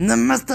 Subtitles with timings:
[0.00, 0.54] नमस्ते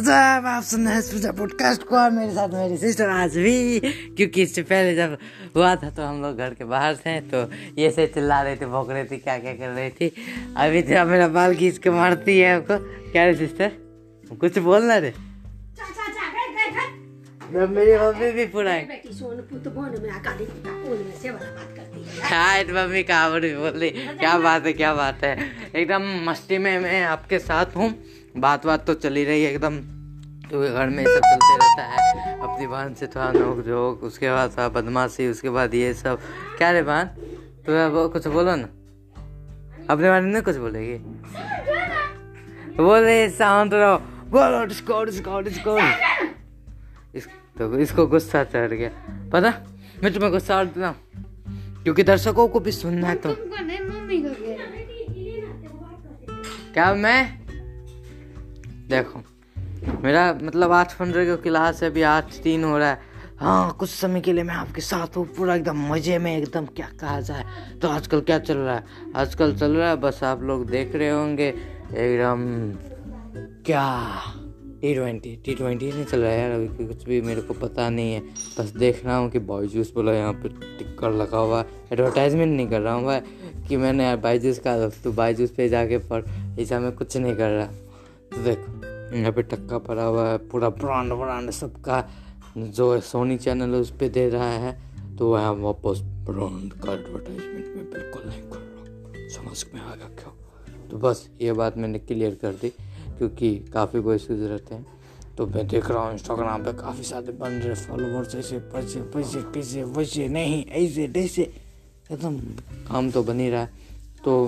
[0.00, 3.80] जब आप सुन रहे हैं पॉडकास्ट को और मेरे साथ मेरी सिस्टर आज भी
[4.16, 5.16] क्योंकि इससे पहले जब
[5.56, 7.38] हुआ था तो हम लोग घर के बाहर थे तो
[7.78, 10.12] ये से चिल्ला रही थी भोग रही थी क्या क्या कर रही थी।
[10.56, 12.76] अभी जब मेरा बाल खींच के मारती है आपको
[13.12, 13.72] क्या रे सिस्टर
[14.40, 15.12] कुछ बोलना रे।
[17.52, 19.00] मेरी मम्मी भी पूरा है।
[22.22, 25.36] हाँ तो मम्मी कहा बोल। रही क्या बात है, क्या बात है।
[25.74, 27.90] एकदम मस्ती में मैं आपके साथ हूँ।
[28.38, 29.76] बात बात तो चली रही है एकदम।
[30.48, 34.50] क्योंकि घर में सब चलते रहता है। अपनी बहन से थोड़ा नोक झोंक उसके बाद
[34.50, 36.20] थोड़ा बदमाशी उसके बाद ये सब।
[36.58, 37.04] क्या रे बहन?
[37.66, 38.68] तो वो कुछ बोलो ना।
[39.90, 40.94] अपने बारे में कुछ बोलेगी?
[42.82, 43.98] बोल रही शांत रहो।
[44.30, 45.78] बोलो डिस्को डिस्को डिस्को
[47.14, 48.90] इस तो इसको गुस्सा चढ़ गया।
[49.32, 49.54] पता?
[50.02, 50.96] मैं तुम्हें गुस्सा हूँ।
[51.82, 53.36] क्योंकि दर्शकों को भी सुनना है तो।
[56.74, 57.45] क्या मैं?
[58.88, 59.22] देखो।
[60.02, 63.90] मेरा मतलब आठ पंद्रह का क्लास है, अभी आठ तीन हो रहा है। हाँ कुछ
[63.90, 67.44] समय के लिए मैं आपके साथ हूँ, पूरा एकदम मज़े में एकदम क्या कहा जाए।
[67.82, 68.84] तो आजकल क्या चल रहा है?
[69.16, 72.44] आजकल चल रहा है, बस आप लोग देख रहे होंगे, एकदम
[73.66, 73.86] क्या
[74.80, 77.88] टी ट्वेंटी टी ट्वेंटी नहीं चल रहा है यार, अभी कुछ भी मेरे को पता
[77.90, 78.20] नहीं है।
[78.58, 82.68] बस देख रहा हूँ कि बाईजूस बोला, यहाँ पर टिक्कर लगा हुआ है। एडवर्टाइजमेंट नहीं
[82.68, 83.20] कर रहा हूँ भाई
[83.68, 86.24] कि मैंने यार बाईजूस का तो बाईजूस पे जाके पढ़
[86.60, 87.68] ऐसा मैं कुछ नहीं कर रहा।
[88.32, 92.08] तो देखो, यहाँ पे टक्का पड़ा हुआ है, पूरा ब्रांड ब्रांड सबका
[92.58, 94.72] जो सोनी चैनल है उस पर दे रहा है
[95.16, 100.08] तो वह वापस ब्रांड का एडवर्टाइजमेंट में बिल्कुल नहीं कर रहा समझ में आ गया
[100.16, 100.32] क्यों?
[100.90, 102.68] तो बस ये बात मैंने क्लियर कर दी,
[103.18, 104.86] क्योंकि काफ़ी कोई इश्यूज़ रहते हैं।
[105.36, 109.42] तो मैं देख रहा हूँ इंस्टाग्राम पे काफ़ी सारे बन रहे फॉलोवर्स ऐसे पैसे पैसे
[109.54, 111.42] कैसे वैसे नहीं, ऐसे जैसे
[112.12, 112.36] एकदम
[112.88, 113.70] काम तो बन ही रहा है।
[114.24, 114.44] तो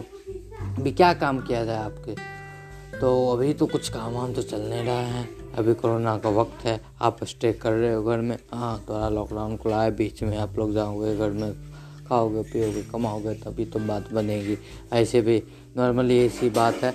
[0.78, 2.14] अभी क्या काम किया जाए आपके?
[3.00, 5.28] तो अभी तो कुछ काम वाम तो चल नहीं रहा है।
[5.58, 9.56] अभी कोरोना का वक्त है, आप स्टे कर रहे हो घर में। हाँ थोड़ा लॉकडाउन
[9.56, 11.52] खुला है, बीच में आप लोग जाओगे घर में,
[12.08, 14.56] खाओगे, पियोगे, कमाओगे, तभी तो बात बनेगी।
[14.92, 15.42] ऐसे भी
[15.76, 16.92] नॉर्मली ऐसी बात है,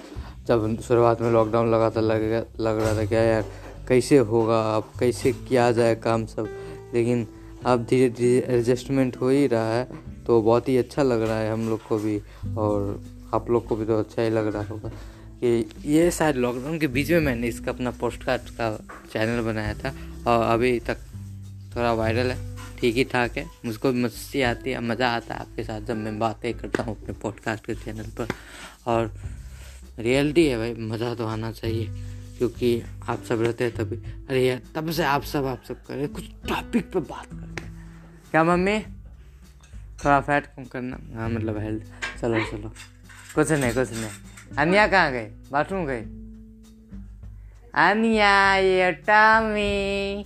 [0.48, 3.46] जब शुरुआत में लॉकडाउन लगा था, लग लग रहा था क्या यार
[3.88, 6.50] कैसे होगा, अब कैसे किया जाए काम सब।
[6.94, 7.26] लेकिन
[7.66, 9.88] अब धीरे धीरे एडजस्टमेंट हो ही रहा है
[10.26, 12.20] तो बहुत ही अच्छा लग रहा है हम लोग को भी,
[12.58, 13.02] और
[13.34, 14.92] आप लोग को भी तो अच्छा ही लग रहा होगा।
[15.40, 18.70] कि ये शायद लॉकडाउन के बीच में मैंने इसका अपना पोस्टकार्ड का
[19.14, 19.94] चैनल बनाया था
[20.28, 20.98] और अभी तक
[21.76, 22.38] थोड़ा वायरल है,
[22.80, 25.98] ठीक ही ठाक है। मुझको भी मस्ती आती है, मज़ा आता है आपके साथ जब
[25.98, 28.28] मैं बातें करता हूँ अपने पॉडकास्ट के चैनल पर।
[28.88, 29.14] और
[30.00, 31.88] रियलिटी है भाई, मज़ा तो आना चाहिए,
[32.38, 33.96] क्योंकि आप सब रहते हैं तभी।
[34.30, 37.72] अरे यार, तब से आप सब आप सब करें कुछ टॉपिक पे बात करते हैं।
[38.32, 38.80] क्या मम्मी?
[40.04, 41.84] थोड़ा फैट कम करना। हाँ मतलब हेल्थ
[42.22, 42.74] चलो चलो।
[43.36, 44.10] कुछ नहीं कुछ नहीं।
[44.60, 46.02] अनिया कहाँ गए बाथरूम गए
[47.82, 50.26] अनिया ये टामी।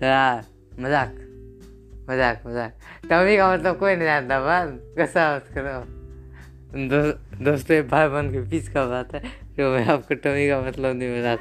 [0.00, 0.44] थोड़ा
[0.80, 1.14] मज़ाक
[2.10, 2.72] मज़ाक मज़ाक।
[3.10, 5.80] टमी का मतलब कोई नहीं जानता बस कैसा मत करो।
[6.86, 7.00] दो,
[7.44, 9.20] दोस्तों भाई बहन के बीच का बात है
[9.56, 11.34] तो मैं आपको टमी का मतलब नहीं बता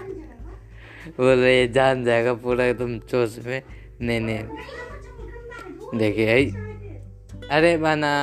[1.18, 3.62] बोल रहे जान जाएगा पूरा एकदम चोस में।
[4.02, 4.44] नहीं नहीं।
[6.00, 6.46] देखिए
[7.52, 8.14] अरे बना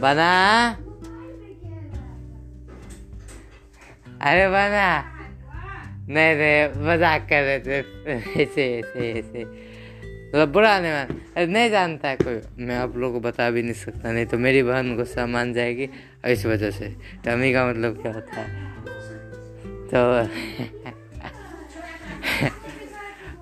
[0.00, 0.83] बना।
[4.22, 4.88] अरे बना
[6.06, 7.78] नहीं नहीं मज़ाक कर रहे थे।
[8.42, 13.20] ऐसे ऐसे ऐसे। मतलब बुरा नहीं मान अरे नहीं जानता है कोई। मैं आप लोगों
[13.20, 15.88] को बता भी नहीं सकता नहीं तो मेरी बहन गुस्सा मान जाएगी।
[16.26, 16.94] इस वजह से।
[17.24, 18.46] टमी का मतलब क्या होता है?
[19.90, 19.98] तो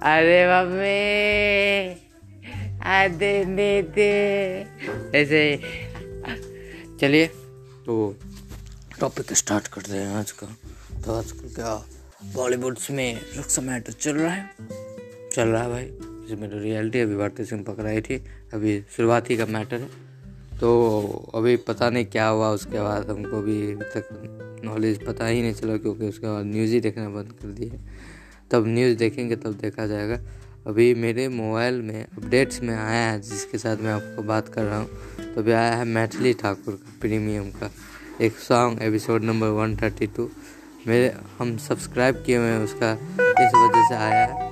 [0.03, 1.01] अरे मम्मी
[3.19, 3.33] दे
[3.95, 4.11] दे
[5.15, 5.43] ऐसे।
[7.01, 7.27] चलिए
[7.87, 8.15] तो
[9.03, 10.47] टॉपिक स्टार्ट करते हैं आज का।
[11.05, 11.87] तो आजकल क्या
[12.35, 14.51] बॉलीवुड्स में रक्षा मैटर चल रहा है?
[15.33, 15.85] चल रहा है भाई।
[16.27, 18.17] इसमें तो रियलिटी अभी भारतीय सिंह पकड़ाई थी,
[18.55, 19.89] अभी शुरुआत का मैटर है।
[20.61, 25.55] तो अभी पता नहीं क्या हुआ, उसके बाद हमको भी तक नॉलेज पता ही नहीं
[25.55, 27.81] चला, क्योंकि उसके बाद न्यूज़ ही देखना बंद कर दिए
[28.51, 30.21] तब न्यूज़ देखेंगे, तब देखा जाएगा।
[30.67, 34.79] अभी मेरे मोबाइल में अपडेट्स में आया है, जिसके साथ मैं आपको बात कर रहा
[34.79, 34.89] हूँ।
[35.35, 37.71] तो अभी आया है मैथिली ठाकुर का, प्रीमियम का।
[38.21, 40.29] एक song episode number one thirty two
[40.87, 44.51] मेरे, हम सब्सक्राइब किए हुए हैं, उसका इस वजह से आया है।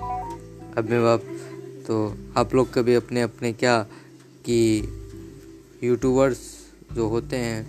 [0.79, 1.23] अब मैं आप
[1.87, 3.77] तो आप लोग कभी अपने अपने क्या
[4.47, 4.61] कि
[5.85, 6.41] यूट्यूबर्स
[6.93, 7.67] जो होते हैं,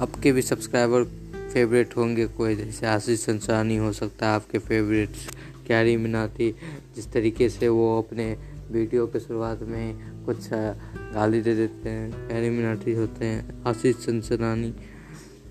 [0.00, 1.04] आपके भी सब्सक्राइबर
[1.52, 2.26] फेवरेट होंगे?
[2.26, 5.28] कोई जैसे आशीष संसानी हो सकता है, आपके फेवरेट्स
[5.66, 6.50] क्यारी मिनाती,
[6.96, 8.36] जिस तरीके से वो अपने
[8.70, 14.74] वीडियो के शुरुआत में कुछ गाली दे देते हैं, क्यारी मिनाटी होते हैं, आशीष संसानी।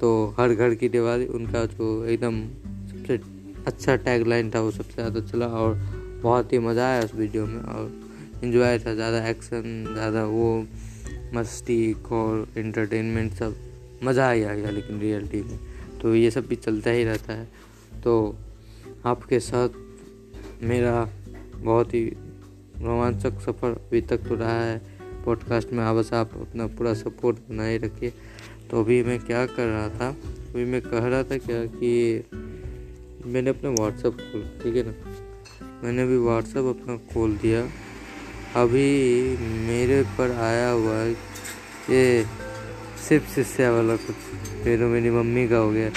[0.03, 2.39] तो हर घर की दिवाली उनका जो एकदम
[2.87, 3.19] सबसे
[3.67, 5.75] अच्छा टैग लाइन था वो सबसे ज़्यादा चला और
[6.23, 7.91] बहुत ही मज़ा आया उस वीडियो में और
[8.43, 10.65] इन्जॉय था, ज़्यादा एक्शन ज़्यादा वो,
[11.33, 13.55] मस्ती और इंटरटेनमेंट सब
[14.03, 15.57] मज़ा ही आ गया लेकिन रियलिटी में।
[16.01, 17.47] तो ये सब भी चलता ही रहता है।
[18.03, 18.35] तो
[19.05, 19.69] आपके साथ
[20.63, 21.09] मेरा
[21.55, 22.03] बहुत ही
[22.81, 24.81] रोमांचक सफ़र अभी तक तो रहा है।
[25.25, 28.13] पॉडकास्ट में बस आप अपना पूरा सपोर्ट बनाए रखिए।
[28.71, 32.23] तो अभी मैं क्या कर रहा था, अभी मैं कह रहा था क्या कि
[33.25, 34.93] मैंने अपना व्हाट्सअप खोल, ठीक है ना?
[35.83, 37.61] मैंने अभी व्हाट्सअप अपना खोल दिया।
[38.55, 39.37] अभी
[39.67, 41.03] मेरे पर आया हुआ
[41.89, 42.25] ये
[43.07, 44.15] सिर्फ़ शिष्या वाला कुछ,
[44.63, 45.89] फिर मेरी मम्मी का हो गया।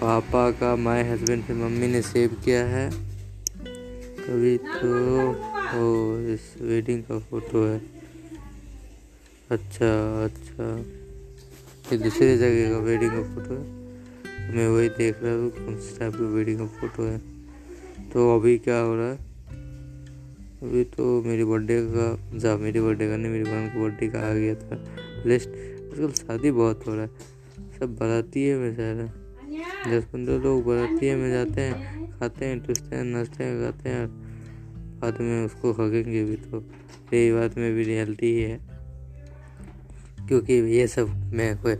[0.00, 2.88] पापा का माय हस्बैंड फिर मम्मी ने सेव किया है।
[4.28, 4.90] अभी तो
[5.76, 7.80] ओ, इस वेडिंग का फ़ोटो है।
[9.50, 10.78] अच्छा अच्छा।
[11.92, 13.86] ये दूसरी जगह का वेडिंग का फ़ोटो है।
[14.54, 17.18] मैं वही देख रहा हूँ कौन सी टाइप का वेडिंग का फ़ोटो है।
[18.10, 19.16] तो अभी क्या हो रहा है?
[20.62, 24.20] अभी तो मेरी बर्थडे का, जा, मेरी बर्थडे का नहीं, मेरी बहन की बर्थडे का
[24.20, 24.84] आ गया था।
[25.26, 27.10] लिस्ट आजकल शादी बहुत हो रहा है।
[27.78, 29.04] सब बाराती है में सारा।
[29.90, 34.08] दस पंद्रह लोग बाराती में जाते हैं, खाते हैं, टूसते हैं, नाचते हैं, गाते हैं
[35.00, 36.64] बाद में उसको खगेंगे भी तो।
[37.12, 38.75] यही बात में भी रियलिटी ही है।
[40.28, 41.74] क्योंकि ये सब मैं कोई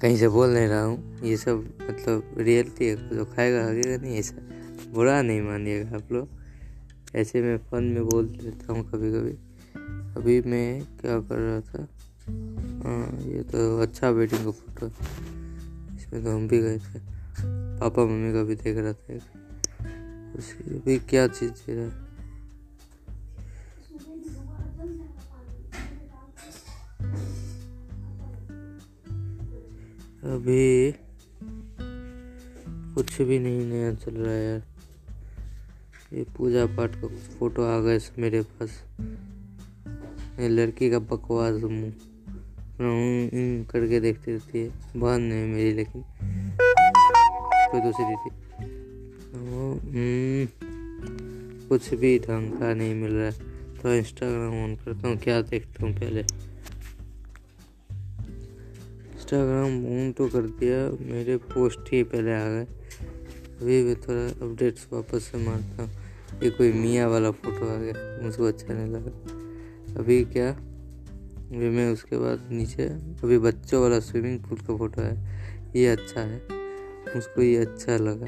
[0.00, 4.18] कहीं से बोल नहीं रहा हूँ। ये सब मतलब रियलिटी है जो खाएगा खाएगा नहीं,
[4.18, 6.28] ऐसा बुरा नहीं मानिएगा आप लोग।
[7.16, 9.32] ऐसे मैं फ़न में बोल देता हूँ कभी कभी
[10.16, 11.88] अभी मैं क्या कर रहा था?
[12.84, 14.86] हाँ ये तो अच्छा वेडिंग का फ़ोटो
[15.96, 16.98] इसमें तो हम भी गए थे।
[17.80, 19.14] पापा, मम्मी का भी देख रहा था
[20.74, 22.07] अभी क्या चीज़ है?
[30.28, 30.92] अभी
[32.94, 34.62] कुछ भी नहीं नया चल रहा है यार।
[36.12, 38.84] ये पूजा पाठ का कुछ फ़ोटो आ गए मेरे पास।
[40.40, 41.92] ये लड़की का बकवास मुँह।
[43.64, 46.04] करके देखती रहती है। बहन नहीं मेरी लेकिन
[47.70, 48.30] कोई दूसरी थी।
[49.34, 50.48] हम्म,
[51.68, 55.86] कुछ भी ढंग का नहीं मिल रहा है। तो इंस्टाग्राम ऑन करता हूँ। क्या देखता
[55.86, 56.22] हूँ पहले?
[59.28, 60.76] इंस्टाग्राम ऑन तो कर दिया,
[61.12, 62.64] मेरे पोस्ट ही पहले आ गए।
[63.60, 65.90] अभी भी थोड़ा अपडेट्स वापस से मारता हूँ।
[66.42, 70.50] ये कोई मियाँ वाला फ़ोटो आ गया, मुझको अच्छा नहीं लगा। अभी क्या?
[70.50, 72.86] अभी मैं उसके बाद नीचे,
[73.22, 75.14] अभी बच्चों वाला स्विमिंग पूल का फ़ोटो है।
[75.76, 76.40] ये अच्छा है,
[77.14, 78.26] मुझको ये अच्छा लगा।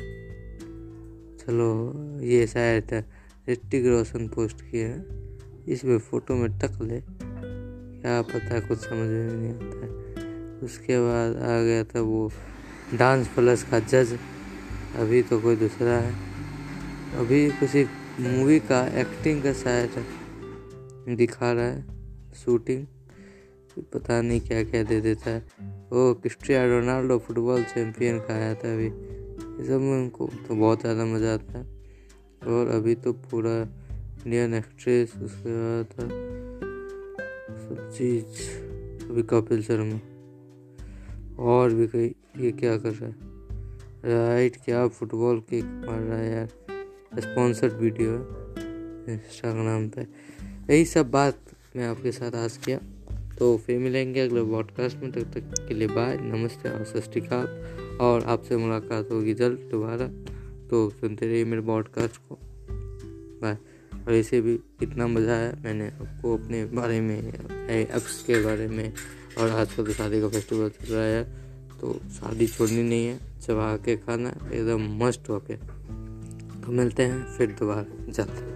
[1.40, 3.04] चलो, ये शायद
[3.48, 9.32] ऋतिक रोशन पोस्ट किए हैं। इसमें फ़ोटो में टक ले, क्या पता कुछ समझ में
[9.32, 9.99] नहीं आता है।
[10.62, 12.30] उसके बाद आ गया था वो
[12.94, 14.18] डांस प्लस का जज
[14.98, 16.12] अभी तो कोई दूसरा है।
[17.18, 17.84] अभी किसी
[18.20, 20.04] मूवी का एक्टिंग का शायद
[21.16, 21.84] दिखा रहा है।
[22.36, 22.86] शूटिंग
[23.94, 25.42] पता नहीं क्या क्या दे देता है।
[25.92, 30.80] वो क्रिस्टिया रोनाल्डो फुटबॉल चैंपियन का आया था अभी। ये सब में उनको तो बहुत
[30.80, 31.64] ज़्यादा मज़ा आता है।
[32.48, 33.56] और अभी तो पूरा
[34.24, 35.88] इंडियन एक्ट्रेस उसके बाद
[37.60, 39.98] सब चीज़। अभी कपिल शर्मा।
[41.40, 43.16] और भी कई ये क्या कर रहा है?
[44.04, 46.48] राइट क्या फुटबॉल किक मार रहा है यार?
[47.20, 50.00] स्पॉन्सर्ड वीडियो है। इंस्टाग्राम पे।
[50.74, 51.38] यही सब बात
[51.76, 52.78] मैं आपके साथ आज किया।
[53.38, 57.98] तो फिर मिलेंगे अगले पॉडकास्ट में। तब तक, तक के लिए बाय नमस्ते और सत
[58.00, 60.08] और आपसे मुलाकात होगी जल्द दोबारा।
[60.68, 62.38] तो सुनते रहिए मेरे पॉडकास्ट को।
[63.42, 63.56] बाय
[64.06, 67.28] और इसे भी इतना मज़ा आया मैंने आपको अपने बारे में
[67.70, 68.92] एप्स के बारे में
[69.38, 71.24] और आजकल तो शादी का फेस्टिवल चल रहा है
[71.80, 75.56] तो शादी छोड़नी नहीं है चबा के खाना एकदम मस्ट होके।
[76.60, 78.49] तो मिलते हैं, फिर दोबारा जल्द